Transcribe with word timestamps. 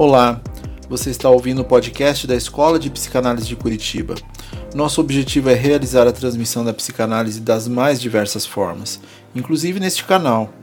Olá, 0.00 0.40
você 0.88 1.10
está 1.10 1.28
ouvindo 1.28 1.60
o 1.60 1.64
podcast 1.64 2.26
da 2.26 2.34
Escola 2.34 2.78
de 2.78 2.88
Psicanálise 2.88 3.46
de 3.46 3.54
Curitiba. 3.54 4.14
Nosso 4.74 4.98
objetivo 4.98 5.50
é 5.50 5.54
realizar 5.54 6.08
a 6.08 6.12
transmissão 6.12 6.64
da 6.64 6.72
psicanálise 6.72 7.38
das 7.38 7.68
mais 7.68 8.00
diversas 8.00 8.46
formas, 8.46 8.98
inclusive 9.34 9.78
neste 9.78 10.04
canal. 10.04 10.54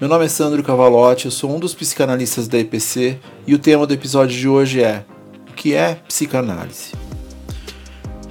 Meu 0.00 0.08
nome 0.08 0.24
é 0.24 0.28
Sandro 0.28 0.62
Cavalotti, 0.62 1.24
eu 1.24 1.32
sou 1.32 1.52
um 1.52 1.58
dos 1.58 1.74
psicanalistas 1.74 2.46
da 2.46 2.60
EPC 2.60 3.18
e 3.44 3.56
o 3.56 3.58
tema 3.58 3.88
do 3.88 3.92
episódio 3.92 4.38
de 4.38 4.46
hoje 4.46 4.80
é: 4.80 5.04
O 5.50 5.52
que 5.52 5.74
é 5.74 5.96
psicanálise? 6.06 6.92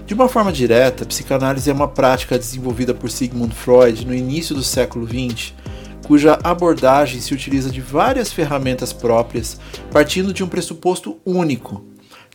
De 0.05 0.13
uma 0.13 0.29
forma 0.29 0.53
direta, 0.53 1.05
psicanálise 1.05 1.69
é 1.69 1.73
uma 1.73 1.89
prática 1.89 2.39
desenvolvida 2.39 2.93
por 2.93 3.11
Sigmund 3.11 3.53
Freud 3.53 4.07
no 4.07 4.15
início 4.15 4.55
do 4.55 4.63
século 4.63 5.05
XX, 5.05 5.53
cuja 6.09 6.39
abordagem 6.43 7.21
se 7.21 7.35
utiliza 7.35 7.69
de 7.69 7.81
várias 7.81 8.33
ferramentas 8.33 8.91
próprias, 8.91 9.59
partindo 9.91 10.33
de 10.33 10.43
um 10.43 10.47
pressuposto 10.47 11.19
único, 11.23 11.85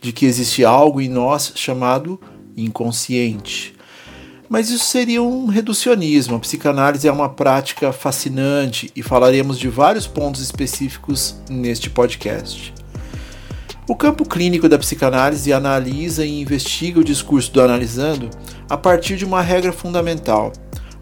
de 0.01 0.13
que 0.13 0.25
existe 0.25 0.63
algo 0.63 1.01
em 1.01 1.09
nós 1.09 1.51
chamado 1.55 2.17
inconsciente. 2.55 3.75
Mas 4.47 4.69
isso 4.69 4.85
seria 4.85 5.21
um 5.21 5.47
reducionismo. 5.47 6.37
A 6.37 6.39
psicanálise 6.39 7.05
é 7.05 7.11
uma 7.11 7.27
prática 7.27 7.91
fascinante 7.91 8.89
e 8.95 9.03
falaremos 9.03 9.59
de 9.59 9.67
vários 9.67 10.07
pontos 10.07 10.39
específicos 10.39 11.35
neste 11.49 11.89
podcast. 11.89 12.73
O 13.89 13.93
campo 13.93 14.23
clínico 14.23 14.69
da 14.69 14.79
psicanálise 14.79 15.51
analisa 15.51 16.25
e 16.25 16.39
investiga 16.39 17.01
o 17.01 17.03
discurso 17.03 17.51
do 17.51 17.61
analisando 17.61 18.29
a 18.69 18.77
partir 18.77 19.17
de 19.17 19.25
uma 19.25 19.41
regra 19.41 19.73
fundamental, 19.73 20.53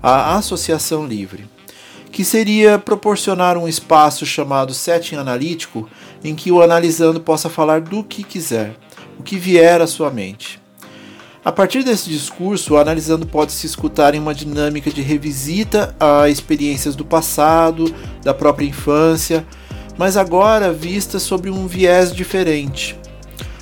a 0.02 0.36
associação 0.36 1.06
livre, 1.06 1.53
que 2.14 2.24
seria 2.24 2.78
proporcionar 2.78 3.58
um 3.58 3.68
espaço 3.68 4.24
chamado 4.24 4.72
setting 4.72 5.16
analítico 5.16 5.90
em 6.24 6.36
que 6.36 6.52
o 6.52 6.62
analisando 6.62 7.20
possa 7.20 7.50
falar 7.50 7.82
do 7.82 8.04
que 8.04 8.24
quiser, 8.24 8.76
o 9.20 9.24
que 9.24 9.36
vier 9.36 9.82
à 9.82 9.88
sua 9.88 10.12
mente. 10.12 10.62
A 11.44 11.52
partir 11.52 11.84
desse 11.84 12.12
discurso, 12.12 12.76
o 12.76 12.78
analisando 12.78 13.26
pode 13.26 13.52
se 13.52 13.66
escutar 13.66 14.14
em 14.14 14.20
uma 14.20 14.34
dinâmica 14.34 14.92
de 14.92 15.02
revisita 15.02 15.96
a 16.00 16.30
experiências 16.30 16.96
do 16.96 17.04
passado, 17.04 17.94
da 18.22 18.34
própria 18.34 18.68
infância, 18.68 19.44
mas 19.98 20.16
agora 20.16 20.72
vista 20.72 21.18
sobre 21.18 21.50
um 21.50 21.66
viés 21.66 22.14
diferente. 22.14 22.96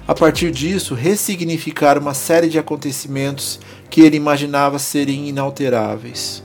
A 0.05 0.13
partir 0.13 0.51
disso, 0.51 0.93
ressignificar 0.93 1.97
uma 1.97 2.13
série 2.13 2.49
de 2.49 2.59
acontecimentos 2.59 3.61
que 3.89 4.01
ele 4.01 4.17
imaginava 4.17 4.77
serem 4.77 5.29
inalteráveis. 5.29 6.43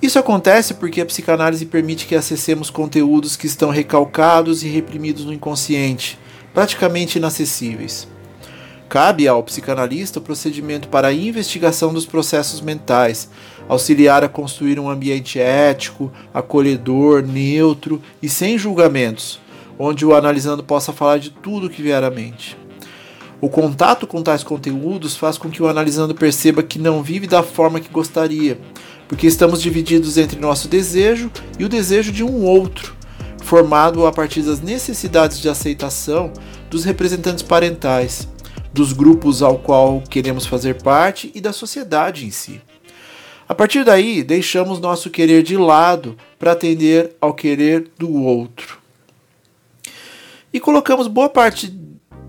Isso 0.00 0.18
acontece 0.18 0.74
porque 0.74 1.00
a 1.00 1.06
psicanálise 1.06 1.66
permite 1.66 2.06
que 2.06 2.14
acessemos 2.14 2.70
conteúdos 2.70 3.34
que 3.34 3.46
estão 3.46 3.70
recalcados 3.70 4.62
e 4.62 4.68
reprimidos 4.68 5.24
no 5.24 5.32
inconsciente, 5.32 6.16
praticamente 6.54 7.18
inacessíveis. 7.18 8.06
Cabe 8.88 9.26
ao 9.26 9.42
psicanalista 9.42 10.20
o 10.20 10.22
procedimento 10.22 10.88
para 10.88 11.08
a 11.08 11.12
investigação 11.12 11.92
dos 11.92 12.06
processos 12.06 12.60
mentais, 12.60 13.28
auxiliar 13.68 14.22
a 14.22 14.28
construir 14.28 14.78
um 14.78 14.88
ambiente 14.88 15.38
ético, 15.40 16.12
acolhedor, 16.32 17.22
neutro 17.22 18.00
e 18.22 18.28
sem 18.28 18.56
julgamentos, 18.56 19.40
onde 19.78 20.06
o 20.06 20.14
analisando 20.14 20.62
possa 20.62 20.92
falar 20.92 21.18
de 21.18 21.30
tudo 21.30 21.68
que 21.68 21.82
vier 21.82 22.02
à 22.02 22.10
mente. 22.10 22.56
O 23.40 23.48
contato 23.48 24.06
com 24.06 24.22
tais 24.22 24.42
conteúdos 24.42 25.16
faz 25.16 25.36
com 25.36 25.50
que 25.50 25.62
o 25.62 25.68
analisando 25.68 26.14
perceba 26.14 26.62
que 26.62 26.78
não 26.78 27.02
vive 27.02 27.26
da 27.26 27.42
forma 27.42 27.80
que 27.80 27.88
gostaria, 27.88 28.58
porque 29.08 29.26
estamos 29.26 29.62
divididos 29.62 30.18
entre 30.18 30.38
nosso 30.38 30.68
desejo 30.68 31.30
e 31.58 31.64
o 31.64 31.68
desejo 31.68 32.12
de 32.12 32.22
um 32.22 32.44
outro, 32.44 32.94
formado 33.42 34.06
a 34.06 34.12
partir 34.12 34.42
das 34.42 34.60
necessidades 34.60 35.40
de 35.40 35.48
aceitação 35.48 36.30
dos 36.70 36.84
representantes 36.84 37.42
parentais 37.42 38.28
dos 38.72 38.92
grupos 38.92 39.42
ao 39.42 39.58
qual 39.58 40.02
queremos 40.02 40.46
fazer 40.46 40.82
parte 40.82 41.32
e 41.34 41.40
da 41.40 41.52
sociedade 41.52 42.26
em 42.26 42.30
si. 42.30 42.60
A 43.48 43.54
partir 43.54 43.82
daí, 43.82 44.22
deixamos 44.22 44.78
nosso 44.78 45.08
querer 45.08 45.42
de 45.42 45.56
lado 45.56 46.16
para 46.38 46.52
atender 46.52 47.16
ao 47.18 47.32
querer 47.32 47.90
do 47.98 48.12
outro. 48.22 48.78
E 50.52 50.60
colocamos 50.60 51.06
boa 51.06 51.30
parte 51.30 51.74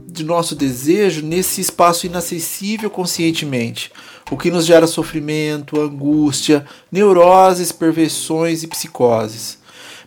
de 0.07 0.23
nosso 0.23 0.55
desejo 0.55 1.21
nesse 1.21 1.61
espaço 1.61 2.05
inacessível 2.05 2.89
conscientemente, 2.89 3.91
o 4.31 4.37
que 4.37 4.51
nos 4.51 4.65
gera 4.65 4.87
sofrimento, 4.87 5.81
angústia, 5.81 6.65
neuroses, 6.91 7.71
perversões 7.71 8.63
e 8.63 8.67
psicoses 8.67 9.59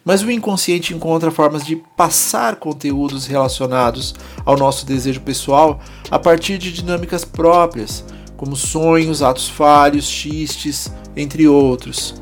mas 0.04 0.22
o 0.22 0.30
inconsciente 0.30 0.94
encontra 0.94 1.30
formas 1.30 1.64
de 1.64 1.76
passar 1.96 2.56
conteúdos 2.56 3.26
relacionados 3.26 4.14
ao 4.44 4.56
nosso 4.56 4.84
desejo 4.84 5.20
pessoal 5.20 5.80
a 6.10 6.18
partir 6.18 6.58
de 6.58 6.72
dinâmicas 6.72 7.24
próprias, 7.24 8.04
como 8.36 8.56
sonhos, 8.56 9.22
atos 9.22 9.48
falhos, 9.48 10.04
xistes, 10.04 10.90
entre 11.16 11.46
outros. 11.46 12.14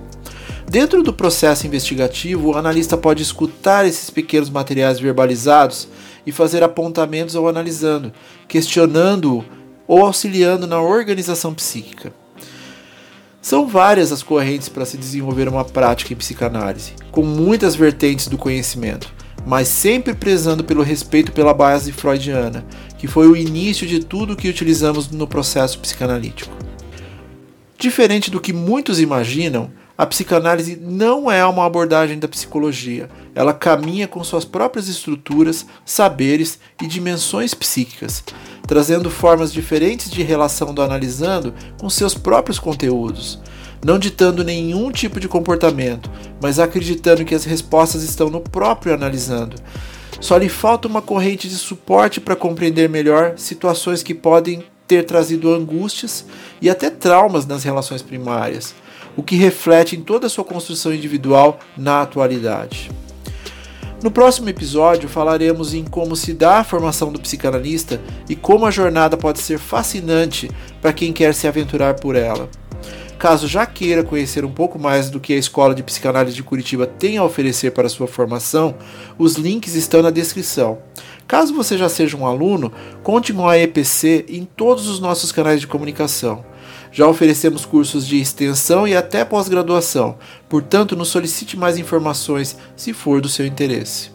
Dentro 0.69 1.03
do 1.03 1.12
processo 1.12 1.66
investigativo, 1.66 2.50
o 2.50 2.56
analista 2.56 2.97
pode 2.97 3.22
escutar 3.22 3.87
esses 3.87 4.10
pequenos 4.10 4.50
materiais 4.50 5.00
verbalizados 5.00 5.89
e 6.25 6.31
fazer 6.31 6.62
apontamentos 6.62 7.34
ao 7.34 7.49
analisando, 7.49 8.12
questionando-o 8.47 9.44
ou 9.91 10.06
auxiliando 10.06 10.69
na 10.69 10.81
organização 10.81 11.53
psíquica. 11.53 12.12
São 13.43 13.67
várias 13.67 14.12
as 14.12 14.23
correntes 14.23 14.69
para 14.69 14.84
se 14.84 14.97
desenvolver 14.97 15.49
uma 15.49 15.65
prática 15.65 16.12
em 16.12 16.17
psicanálise, 16.17 16.93
com 17.11 17.25
muitas 17.25 17.75
vertentes 17.75 18.28
do 18.28 18.39
conhecimento, 18.39 19.12
mas 19.45 19.67
sempre 19.67 20.15
prezando 20.15 20.62
pelo 20.62 20.84
respeito 20.84 21.33
pela 21.33 21.53
base 21.53 21.91
freudiana, 21.91 22.65
que 22.99 23.09
foi 23.09 23.27
o 23.27 23.37
início 23.37 23.84
de 23.84 23.99
tudo 23.99 24.37
que 24.37 24.49
utilizamos 24.49 25.11
no 25.11 25.27
processo 25.27 25.81
psicanalítico. 25.81 26.57
Diferente 27.77 28.31
do 28.31 28.41
que 28.41 28.53
muitos 28.53 29.01
imaginam, 29.01 29.72
a 30.00 30.06
psicanálise 30.06 30.78
não 30.81 31.31
é 31.31 31.44
uma 31.44 31.66
abordagem 31.66 32.19
da 32.19 32.27
psicologia. 32.27 33.11
Ela 33.34 33.53
caminha 33.53 34.09
com 34.09 34.25
suas 34.25 34.47
próprias 34.47 34.88
estruturas, 34.88 35.66
saberes 35.84 36.59
e 36.83 36.87
dimensões 36.87 37.53
psíquicas, 37.53 38.25
trazendo 38.66 39.10
formas 39.10 39.53
diferentes 39.53 40.10
de 40.10 40.22
relação 40.22 40.72
do 40.72 40.81
analisando 40.81 41.53
com 41.78 41.91
seus 41.91 42.15
próprios 42.15 42.59
conteúdos, 42.59 43.43
não 43.84 43.99
ditando 43.99 44.43
nenhum 44.43 44.91
tipo 44.91 45.21
de 45.21 45.28
comportamento, 45.28 46.10
mas 46.41 46.59
acreditando 46.59 47.22
que 47.22 47.34
as 47.34 47.44
respostas 47.44 48.03
estão 48.03 48.31
no 48.31 48.41
próprio 48.41 48.94
analisando. 48.94 49.56
Só 50.19 50.39
lhe 50.39 50.49
falta 50.49 50.89
uma 50.89 51.03
corrente 51.03 51.47
de 51.47 51.56
suporte 51.56 52.22
para 52.22 52.34
compreender 52.34 52.89
melhor 52.89 53.34
situações 53.37 54.03
que 54.03 54.15
podem 54.15 54.65
ter 54.89 55.05
trazido 55.05 55.53
angústias 55.53 56.25
e 56.59 56.71
até 56.71 56.89
traumas 56.89 57.44
nas 57.44 57.65
relações 57.65 58.00
primárias 58.00 58.75
o 59.16 59.22
que 59.22 59.37
reflete 59.37 59.97
em 59.97 60.03
toda 60.03 60.26
a 60.26 60.31
sua 60.31 60.44
construção 60.44 60.93
individual 60.93 61.59
na 61.76 62.03
atualidade. 62.03 62.91
No 64.03 64.10
próximo 64.10 64.48
episódio 64.48 65.10
falaremos 65.10 65.75
em 65.75 65.84
como 65.84 66.16
se 66.16 66.32
dá 66.32 66.59
a 66.59 66.65
formação 66.65 67.12
do 67.12 67.21
psicanalista 67.21 68.00
e 68.31 68.34
como 68.34 68.65
a 68.65 68.71
jornada 68.71 69.15
pode 69.15 69.41
ser 69.41 69.59
fascinante 69.59 70.50
para 70.81 70.93
quem 70.93 71.12
quer 71.12 71.34
se 71.34 71.47
aventurar 71.47 71.94
por 71.94 72.16
ela. 72.16 72.48
Caso 73.19 73.47
já 73.47 73.66
queira 73.66 74.03
conhecer 74.03 74.47
um 74.47 74.50
pouco 74.50 74.78
mais 74.78 75.10
do 75.10 75.21
que 75.21 75.34
a 75.34 75.37
Escola 75.37 75.75
de 75.75 75.82
Psicanálise 75.82 76.34
de 76.34 76.42
Curitiba 76.42 76.87
tem 76.87 77.18
a 77.18 77.24
oferecer 77.24 77.72
para 77.72 77.91
sua 77.91 78.06
formação, 78.06 78.74
os 79.18 79.34
links 79.34 79.74
estão 79.74 80.01
na 80.01 80.09
descrição. 80.09 80.78
Caso 81.30 81.54
você 81.54 81.78
já 81.78 81.88
seja 81.88 82.16
um 82.16 82.27
aluno, 82.27 82.72
conte 83.04 83.32
com 83.32 83.48
a 83.48 83.56
EPC 83.56 84.27
em 84.28 84.44
todos 84.44 84.88
os 84.88 84.98
nossos 84.98 85.30
canais 85.30 85.60
de 85.60 85.66
comunicação. 85.68 86.44
Já 86.91 87.06
oferecemos 87.06 87.65
cursos 87.65 88.04
de 88.04 88.21
extensão 88.21 88.84
e 88.84 88.97
até 88.97 89.24
pós-graduação, 89.24 90.18
portanto, 90.48 90.97
nos 90.97 91.06
solicite 91.06 91.56
mais 91.56 91.78
informações 91.78 92.56
se 92.74 92.92
for 92.92 93.21
do 93.21 93.28
seu 93.28 93.47
interesse. 93.47 94.10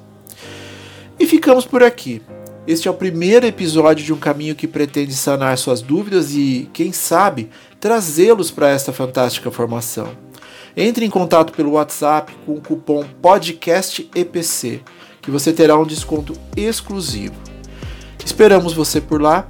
E 1.17 1.25
ficamos 1.25 1.63
por 1.63 1.81
aqui. 1.81 2.21
Este 2.67 2.89
é 2.89 2.91
o 2.91 2.95
primeiro 2.95 3.45
episódio 3.45 4.03
de 4.03 4.11
um 4.11 4.17
caminho 4.17 4.53
que 4.53 4.67
pretende 4.67 5.13
sanar 5.13 5.57
suas 5.57 5.81
dúvidas 5.81 6.33
e, 6.33 6.69
quem 6.73 6.91
sabe, 6.91 7.49
trazê-los 7.79 8.51
para 8.51 8.67
esta 8.67 8.91
fantástica 8.91 9.49
formação. 9.49 10.09
Entre 10.75 11.05
em 11.05 11.09
contato 11.09 11.53
pelo 11.53 11.71
WhatsApp 11.71 12.35
com 12.45 12.55
o 12.55 12.61
cupom 12.61 13.05
PODCASTEPC, 13.21 14.83
que 15.25 15.31
você 15.31 15.51
terá 15.51 15.75
um 15.75 15.85
desconto 15.85 16.33
exclusivo. 16.55 17.33
Esperamos 18.23 18.73
você 18.73 19.01
por 19.01 19.19
lá 19.19 19.45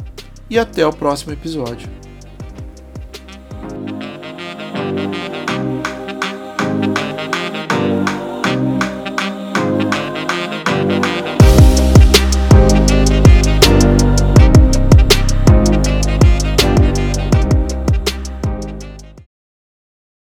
e 0.50 0.58
até 0.58 0.88
o 0.88 0.94
próximo 0.94 1.34
episódio. 1.34 1.90